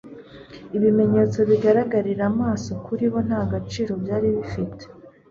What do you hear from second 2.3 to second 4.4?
amaso kuri bo nta gaciro byari